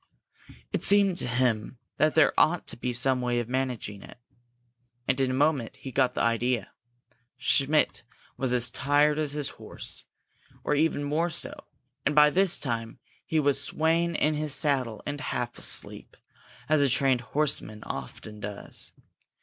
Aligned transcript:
It 0.73 0.81
seemed 0.83 1.19
to 1.19 1.27
him 1.27 1.77
that 1.97 2.15
there 2.15 2.33
ought 2.35 2.65
to 2.65 2.75
be 2.75 2.91
some 2.91 3.21
way 3.21 3.39
of 3.39 3.47
managing 3.47 4.01
it. 4.01 4.17
And 5.07 5.21
in 5.21 5.29
a 5.29 5.33
moment 5.35 5.75
he 5.75 5.91
got 5.91 6.15
the 6.15 6.23
idea. 6.23 6.71
Schmidt 7.37 8.01
was 8.35 8.51
as 8.51 8.71
tired 8.71 9.19
as 9.19 9.33
his 9.33 9.49
horse, 9.61 10.05
or 10.63 10.73
even 10.73 11.03
more 11.03 11.29
so, 11.29 11.53
and 12.03 12.15
by 12.15 12.31
this 12.31 12.57
time 12.59 12.97
he 13.27 13.39
was 13.39 13.63
swaying 13.63 14.15
in 14.15 14.33
his 14.33 14.55
saddle 14.55 15.03
and 15.05 15.21
half 15.21 15.55
asleep, 15.59 16.17
as 16.67 16.81
a 16.81 16.89
trained 16.89 17.21
horseman 17.21 17.83
often 17.83 18.39
does. 18.39 18.93